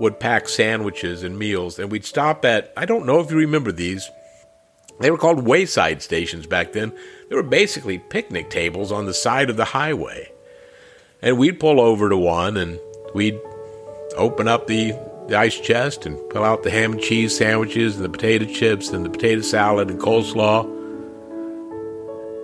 would 0.00 0.18
pack 0.18 0.48
sandwiches 0.48 1.22
and 1.22 1.38
meals. 1.38 1.78
And 1.78 1.92
we'd 1.92 2.06
stop 2.06 2.44
at, 2.44 2.72
I 2.76 2.86
don't 2.86 3.06
know 3.06 3.20
if 3.20 3.30
you 3.30 3.36
remember 3.36 3.70
these, 3.70 4.10
they 4.98 5.10
were 5.10 5.18
called 5.18 5.46
wayside 5.46 6.02
stations 6.02 6.46
back 6.46 6.72
then. 6.72 6.92
They 7.28 7.36
were 7.36 7.42
basically 7.42 7.98
picnic 7.98 8.50
tables 8.50 8.90
on 8.90 9.06
the 9.06 9.14
side 9.14 9.50
of 9.50 9.56
the 9.56 9.66
highway. 9.66 10.32
And 11.22 11.38
we'd 11.38 11.60
pull 11.60 11.80
over 11.80 12.08
to 12.08 12.16
one 12.16 12.56
and 12.56 12.80
we'd 13.14 13.38
open 14.16 14.48
up 14.48 14.66
the, 14.66 14.92
the 15.28 15.36
ice 15.36 15.60
chest 15.60 16.06
and 16.06 16.18
pull 16.30 16.44
out 16.44 16.62
the 16.62 16.70
ham 16.70 16.92
and 16.92 17.00
cheese 17.00 17.36
sandwiches 17.36 17.96
and 17.96 18.04
the 18.04 18.08
potato 18.08 18.46
chips 18.46 18.88
and 18.90 19.04
the 19.04 19.10
potato 19.10 19.42
salad 19.42 19.90
and 19.90 20.00
coleslaw. 20.00 20.64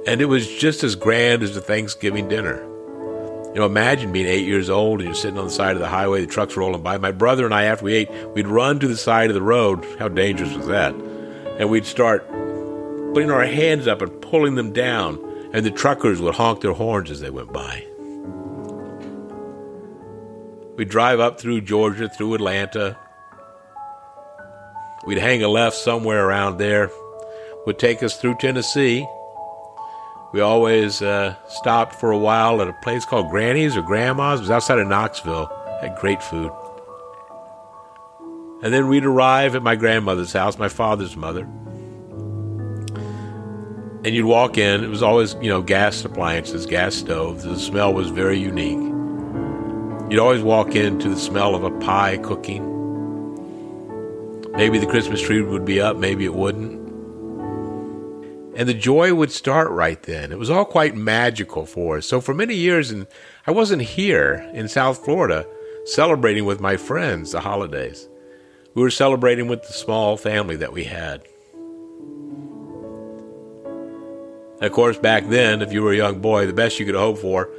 And 0.07 0.21
it 0.21 0.27
was 0.27 0.47
just 0.47 0.85
as 0.85 0.95
grand 0.95 1.43
as 1.43 1.57
a 1.57 1.61
Thanksgiving 1.63 2.29
dinner. 2.29 2.76
You 3.57 3.61
know, 3.61 3.67
imagine 3.69 4.13
being 4.13 4.27
eight 4.27 4.45
years 4.45 4.69
old 4.69 5.01
and 5.01 5.09
you're 5.09 5.15
sitting 5.15 5.39
on 5.39 5.47
the 5.47 5.51
side 5.51 5.77
of 5.77 5.79
the 5.79 5.89
highway, 5.89 6.21
the 6.21 6.27
truck's 6.27 6.59
rolling 6.59 6.83
by. 6.83 6.99
My 6.99 7.11
brother 7.11 7.47
and 7.47 7.55
I, 7.55 7.63
after 7.63 7.87
we 7.87 7.95
ate, 7.95 8.11
we'd 8.35 8.47
run 8.47 8.79
to 8.81 8.87
the 8.87 8.99
side 8.99 9.31
of 9.31 9.35
the 9.35 9.41
road. 9.41 9.83
How 9.99 10.09
dangerous 10.09 10.55
was 10.55 10.67
that? 10.67 10.95
And 11.59 11.71
we'd 11.71 11.87
start 11.87 12.29
putting 13.15 13.31
our 13.31 13.47
hands 13.47 13.89
up 13.89 14.03
and 14.03 14.21
pulling 14.21 14.57
them 14.57 14.75
down, 14.75 15.19
and 15.55 15.65
the 15.65 15.71
truckers 15.71 16.21
would 16.21 16.35
honk 16.35 16.61
their 16.61 16.75
horns 16.75 17.11
as 17.11 17.21
they 17.21 17.31
went 17.31 17.51
by. 17.51 17.87
We'd 20.77 20.91
drive 20.91 21.19
up 21.19 21.41
through 21.41 21.63
Georgia, 21.63 22.11
through 22.11 22.35
Atlanta. 22.35 22.99
We'd 25.07 25.17
hang 25.17 25.43
a 25.43 25.49
left 25.49 25.79
somewhere 25.79 26.29
around 26.29 26.59
there. 26.59 26.91
Would 27.65 27.79
take 27.79 28.03
us 28.03 28.21
through 28.21 28.37
Tennessee. 28.39 29.07
We 30.33 30.41
always 30.41 31.03
uh, 31.03 31.37
stopped 31.49 31.95
for 31.95 32.11
a 32.11 32.19
while 32.19 32.61
at 32.61 32.69
a 32.69 32.73
place 32.83 33.05
called 33.05 33.31
Granny's 33.31 33.77
or 33.77 33.83
Grandma's. 33.83 34.41
It 34.41 34.45
was 34.45 34.51
outside 34.51 34.79
of 34.79 34.89
Knoxville. 34.89 35.51
Had 35.81 35.97
great 35.97 36.23
food. 36.23 36.51
And 38.63 38.73
then 38.73 38.89
we'd 38.89 39.05
arrive 39.05 39.55
at 39.55 39.63
my 39.63 39.77
grandmother's 39.77 40.33
house, 40.33 40.59
my 40.59 40.69
father's 40.69 41.17
mother. 41.17 41.43
And 44.05 44.15
you'd 44.15 44.27
walk 44.27 44.57
in. 44.59 44.83
It 44.83 44.89
was 44.89 45.03
always, 45.03 45.35
you 45.41 45.49
know, 45.49 45.63
gas 45.63 46.05
appliances, 46.05 46.67
gas 46.67 46.95
stoves. 46.95 47.45
The 47.45 47.59
smell 47.59 47.93
was 47.93 48.09
very 48.11 48.39
unique. 48.39 48.79
You'd 50.11 50.21
always 50.21 50.43
walk 50.43 50.75
into 50.75 51.09
the 51.09 51.19
smell 51.19 51.55
of 51.55 51.65
a 51.65 51.71
pie 51.81 52.17
cooking. 52.19 52.75
Maybe 54.53 54.79
the 54.79 54.87
Christmas 54.87 55.21
tree 55.21 55.43
would 55.43 55.65
be 55.65 55.81
up, 55.81 55.97
maybe 55.97 56.25
it 56.25 56.35
wouldn't. 56.35 56.86
And 58.57 58.67
the 58.67 58.75
joy 58.75 59.13
would 59.13 59.31
start 59.31 59.71
right 59.71 60.03
then. 60.03 60.33
It 60.33 60.39
was 60.39 60.49
all 60.49 60.65
quite 60.65 60.97
magical 60.97 61.67
for 61.67 61.99
us. 61.99 62.07
So 62.07 62.23
for 62.23 62.33
many 62.33 62.55
years, 62.55 62.91
and 62.91 63.07
I 63.47 63.51
wasn't 63.51 63.83
here 63.83 64.51
in 64.55 64.67
South 64.67 65.05
Florida 65.05 65.47
celebrating 65.85 66.47
with 66.47 66.59
my 66.59 66.77
friends 66.77 67.33
the 67.33 67.41
holidays. 67.41 68.09
We 68.75 68.83
were 68.83 68.91
celebrating 68.91 69.47
with 69.49 69.63
the 69.63 69.73
small 69.73 70.17
family 70.17 70.57
that 70.57 70.73
we 70.73 70.85
had. 70.85 71.23
Of 74.61 74.73
course, 74.73 74.97
back 74.97 75.29
then, 75.29 75.61
if 75.61 75.73
you 75.73 75.83
were 75.83 75.93
a 75.93 75.97
young 75.97 76.21
boy, 76.21 76.47
the 76.47 76.55
best 76.55 76.81
you 76.81 76.87
could 76.87 76.95
hope 76.95 77.19
for 77.19 77.51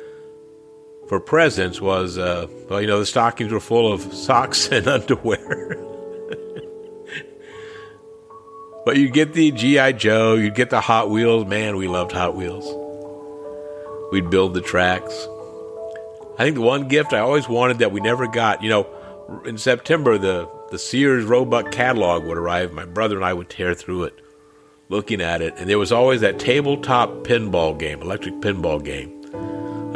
for 1.07 1.19
presents 1.19 1.79
was, 1.79 2.17
uh, 2.17 2.47
well, 2.69 2.81
you 2.81 2.87
know, 2.87 2.99
the 2.99 3.05
stockings 3.05 3.51
were 3.51 3.59
full 3.59 3.93
of 3.93 4.01
socks 4.13 4.67
and 4.71 4.87
underwear. 4.87 5.86
But 8.87 8.95
you'd 8.95 9.11
get 9.11 9.33
the 9.33 9.51
G.I. 9.51 9.91
Joe, 9.91 10.35
you'd 10.35 10.55
get 10.55 10.69
the 10.69 10.79
Hot 10.79 11.09
Wheels. 11.09 11.45
Man, 11.45 11.75
we 11.75 11.89
loved 11.89 12.13
Hot 12.13 12.37
Wheels. 12.37 12.63
We'd 14.13 14.29
build 14.29 14.53
the 14.53 14.61
tracks. 14.61 15.27
I 16.39 16.45
think 16.45 16.55
the 16.55 16.61
one 16.61 16.87
gift 16.87 17.11
I 17.11 17.19
always 17.19 17.49
wanted 17.49 17.79
that 17.79 17.91
we 17.91 17.99
never 17.99 18.29
got, 18.29 18.63
you 18.63 18.69
know, 18.69 18.87
in 19.45 19.57
September, 19.57 20.17
the, 20.17 20.49
the 20.71 20.79
Sears 20.79 21.25
Roebuck 21.25 21.69
catalog 21.69 22.23
would 22.23 22.37
arrive. 22.37 22.71
My 22.71 22.85
brother 22.85 23.17
and 23.17 23.25
I 23.25 23.33
would 23.33 23.49
tear 23.49 23.73
through 23.73 24.05
it, 24.05 24.21
looking 24.87 25.19
at 25.19 25.41
it. 25.41 25.55
And 25.57 25.69
there 25.69 25.77
was 25.77 25.91
always 25.91 26.21
that 26.21 26.39
tabletop 26.39 27.09
pinball 27.25 27.77
game, 27.77 28.01
electric 28.01 28.35
pinball 28.35 28.81
game. 28.81 29.13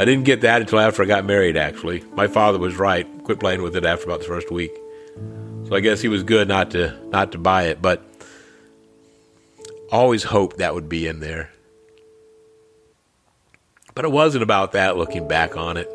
I 0.02 0.04
didn't 0.04 0.26
get 0.26 0.42
that 0.42 0.60
until 0.60 0.82
after 0.82 1.02
I 1.02 1.06
got 1.06 1.24
married, 1.24 1.56
actually. 1.56 2.04
My 2.12 2.28
father 2.28 2.60
was 2.60 2.76
right. 2.76 3.08
Quit 3.24 3.40
playing 3.40 3.62
with 3.62 3.78
it 3.78 3.86
after 3.86 4.04
about 4.04 4.20
the 4.20 4.28
first 4.28 4.52
week. 4.52 4.74
So 5.70 5.76
I 5.76 5.80
guess 5.80 6.02
he 6.02 6.10
was 6.10 6.24
good 6.24 6.50
not 6.50 6.72
to 6.72 6.94
not 7.12 7.32
to 7.32 7.38
buy 7.38 7.68
it, 7.68 7.82
but 7.82 8.11
always 9.92 10.24
hoped 10.24 10.58
that 10.58 10.74
would 10.74 10.90
be 10.90 11.08
in 11.08 11.20
there. 11.20 11.52
But 13.94 14.06
it 14.06 14.12
wasn't 14.12 14.44
about 14.44 14.72
that 14.72 14.98
looking 14.98 15.28
back 15.28 15.58
on 15.58 15.78
it. 15.78 15.88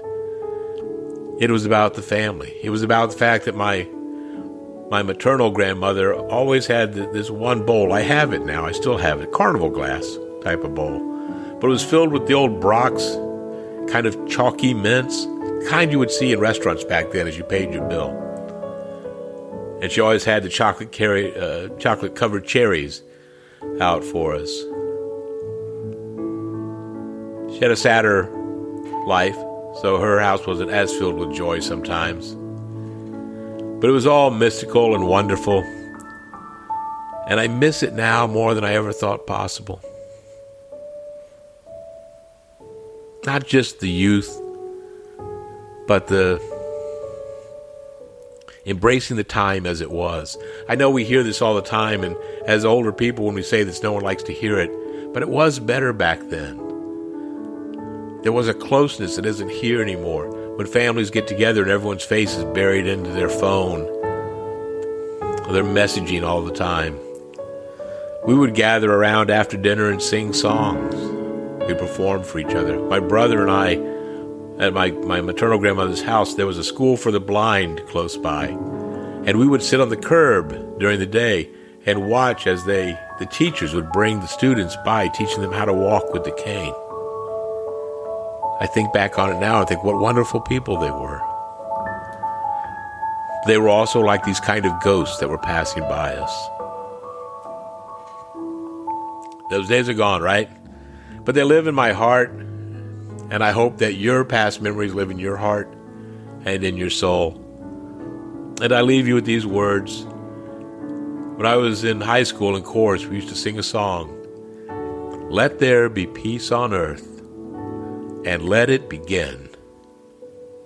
It 1.41 1.51
was 1.51 1.65
about 1.65 1.95
the 1.95 2.03
family. 2.03 2.55
It 2.63 2.71
was 2.71 2.83
about 2.83 3.11
the 3.11 3.17
fact 3.17 3.47
that 3.47 3.57
my 3.57 3.89
my 4.91 5.03
maternal 5.03 5.51
grandmother 5.51 6.15
always 6.15 6.67
had 6.67 6.95
this 6.95 7.29
one 7.29 7.67
bowl. 7.67 7.93
I 7.93 8.03
have 8.03 8.33
it 8.33 8.45
now. 8.45 8.65
I 8.65 8.73
still 8.73 8.99
have 8.99 9.21
it. 9.21 9.33
Carnival 9.33 9.69
glass 9.69 10.17
type 10.43 10.63
of 10.63 10.75
bowl. 10.75 11.01
But 11.61 11.67
it 11.67 11.71
was 11.71 11.85
filled 11.85 12.13
with 12.13 12.29
the 12.29 12.35
old 12.35 12.61
Brach's 12.61 13.17
kind 13.91 14.07
of 14.07 14.29
chalky 14.29 14.75
mints, 14.75 15.27
kind 15.69 15.91
you 15.91 15.99
would 15.99 16.13
see 16.13 16.33
in 16.33 16.39
restaurants 16.39 16.85
back 16.85 17.11
then 17.11 17.27
as 17.27 17.37
you 17.37 17.43
paid 17.43 17.73
your 17.73 17.89
bill. 17.89 18.11
And 19.83 19.91
she 19.91 20.01
always 20.01 20.25
had 20.25 20.45
the 20.45 20.49
chocolate 20.49 20.93
carry, 20.93 21.37
uh, 21.37 21.69
chocolate 21.79 22.15
covered 22.15 22.47
cherries 22.47 23.03
out 23.81 24.05
for 24.05 24.35
us. 24.35 24.51
She 27.53 27.61
had 27.61 27.71
a 27.71 27.77
sadder 27.77 28.31
life, 29.07 29.37
so 29.81 29.99
her 29.99 30.21
house 30.21 30.47
wasn't 30.47 30.71
as 30.71 30.93
filled 30.93 31.17
with 31.17 31.35
joy 31.35 31.61
sometimes. 31.61 32.35
But 33.81 33.89
it 33.89 33.93
was 33.93 34.07
all 34.07 34.31
mystical 34.31 34.95
and 34.95 35.07
wonderful, 35.07 35.61
and 37.29 37.39
I 37.41 37.49
miss 37.49 37.83
it 37.83 37.93
now 37.93 38.27
more 38.27 38.55
than 38.55 38.65
I 38.65 38.75
ever 38.75 38.93
thought 38.93 39.27
possible. 39.27 39.81
Not 43.25 43.47
just 43.47 43.81
the 43.81 43.89
youth, 43.89 44.41
but 45.87 46.07
the 46.09 46.41
embracing 48.67 49.17
the 49.17 49.25
time 49.25 49.65
as 49.65 49.81
it 49.81 49.91
was. 49.91 50.37
I 50.69 50.75
know 50.75 50.91
we 50.91 51.05
hear 51.05 51.23
this 51.23 51.41
all 51.41 51.55
the 51.55 51.63
time, 51.63 52.03
and 52.03 52.17
as 52.47 52.65
older 52.65 52.93
people, 52.93 53.25
when 53.25 53.35
we 53.35 53.43
say 53.43 53.63
this, 53.63 53.83
no 53.83 53.93
one 53.93 54.03
likes 54.03 54.25
to 54.25 54.33
hear 54.33 54.59
it, 54.59 54.71
but 55.15 55.23
it 55.23 55.29
was 55.29 55.59
better 55.59 55.93
back 55.93 56.21
then. 56.29 56.57
There 58.23 58.33
was 58.33 58.49
a 58.49 58.55
closeness 58.55 59.17
that 59.17 59.25
isn't 59.25 59.51
here 59.51 59.81
anymore. 59.81 60.29
When 60.57 60.67
families 60.67 61.11
get 61.11 61.29
together 61.29 61.63
and 61.63 61.71
everyone's 61.71 62.05
face 62.05 62.35
is 62.35 62.45
buried 62.47 62.87
into 62.87 63.11
their 63.11 63.29
phone, 63.29 63.85
they're 65.53 65.63
messaging 65.63 66.27
all 66.27 66.43
the 66.43 66.53
time. 66.53 66.99
We 68.27 68.35
would 68.35 68.55
gather 68.55 68.93
around 68.93 69.31
after 69.31 69.57
dinner 69.57 69.89
and 69.89 70.03
sing 70.03 70.33
songs. 70.33 70.95
We 71.69 71.75
performed 71.75 72.27
for 72.27 72.41
each 72.41 72.55
other. 72.55 72.81
My 72.81 72.99
brother 72.99 73.43
and 73.43 73.51
I, 73.51 73.77
at 74.59 74.73
my, 74.73 74.91
my 74.91 75.21
maternal 75.21 75.59
grandmother's 75.59 76.03
house, 76.03 76.35
there 76.35 76.47
was 76.47 76.59
a 76.59 76.65
school 76.65 76.97
for 76.97 77.11
the 77.11 77.21
blind 77.21 77.87
close 77.87 78.17
by. 78.17 78.47
And 78.47 79.39
we 79.39 79.47
would 79.47 79.63
sit 79.63 79.81
on 79.81 79.91
the 79.91 79.97
curb 79.97 80.79
during 80.79 80.99
the 80.99 81.07
day 81.07 81.51
and 81.85 82.09
watch 82.09 82.47
as 82.47 82.65
they, 82.65 82.99
the 83.19 83.27
teachers 83.27 83.75
would 83.75 83.93
bring 83.93 84.21
the 84.21 84.27
students 84.27 84.77
by, 84.85 85.09
teaching 85.09 85.43
them 85.43 85.53
how 85.53 85.65
to 85.65 85.75
walk 85.75 86.13
with 86.13 86.25
the 86.25 86.33
cane. 86.33 86.75
I 88.59 88.67
think 88.67 88.93
back 88.93 89.19
on 89.19 89.31
it 89.31 89.39
now 89.39 89.61
and 89.61 89.69
think 89.69 89.85
what 89.85 89.99
wonderful 89.99 90.41
people 90.41 90.79
they 90.79 90.91
were. 90.91 91.21
They 93.47 93.59
were 93.59 93.69
also 93.69 94.01
like 94.01 94.25
these 94.25 94.41
kind 94.41 94.65
of 94.65 94.81
ghosts 94.81 95.19
that 95.19 95.29
were 95.29 95.39
passing 95.39 95.83
by 95.83 96.15
us. 96.17 96.49
Those 99.51 99.69
days 99.69 99.89
are 99.89 99.95
gone, 99.95 100.23
right? 100.23 100.49
But 101.25 101.35
they 101.35 101.45
live 101.45 101.67
in 101.67 101.75
my 101.75 101.93
heart, 101.93 102.33
and 103.31 103.43
I 103.43 103.51
hope 103.53 103.79
that 103.79 103.95
your 103.95 104.25
past 104.25 104.63
memories 104.63 104.95
live 104.95 105.11
in 105.11 105.19
your 105.19 105.37
heart 105.37 105.73
and 106.45 106.63
in 106.65 106.77
your 106.77 106.91
soul. 106.91 107.43
And 108.63 108.73
I 108.73 108.81
leave 108.81 109.07
you 109.07 109.15
with 109.15 109.27
these 109.27 109.45
words. 109.45 110.05
When 111.37 111.45
I 111.47 111.57
was 111.57 111.85
in 111.85 112.01
high 112.01 112.23
school 112.23 112.57
in 112.57 112.63
chorus, 112.63 113.05
we 113.05 113.17
used 113.17 113.29
to 113.29 113.35
sing 113.35 113.59
a 113.59 113.63
song 113.63 114.13
Let 115.31 115.59
there 115.59 115.89
be 115.89 116.07
peace 116.07 116.53
on 116.53 116.73
earth 116.73 117.07
and 118.25 118.49
let 118.49 118.71
it 118.71 118.89
begin 118.89 119.51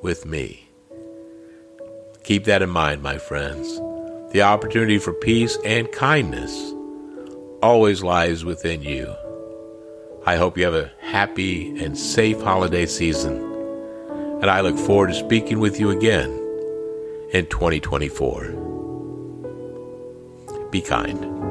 with 0.03 0.25
me. 0.25 0.69
Keep 2.25 2.45
that 2.45 2.63
in 2.63 2.71
mind, 2.71 3.03
my 3.03 3.19
friends. 3.19 3.81
The 4.33 4.43
opportunity 4.43 4.99
for 4.99 5.13
peace 5.13 5.59
and 5.65 5.91
kindness 5.91 6.73
always 7.63 8.03
lies 8.03 8.45
within 8.45 8.83
you. 8.83 9.15
I 10.27 10.37
hope 10.37 10.59
you 10.59 10.65
have 10.65 10.75
a 10.75 10.93
happy 11.01 11.83
and 11.83 11.97
safe 11.97 12.43
holiday 12.43 12.85
season, 12.85 13.39
and 14.43 14.51
I 14.51 14.61
look 14.61 14.77
forward 14.77 15.09
to 15.09 15.15
speaking 15.15 15.61
with 15.61 15.81
you 15.81 15.89
again 15.91 16.31
in 17.33 17.47
2024. 17.47 18.49
Be 20.71 20.83
kind. 20.83 21.50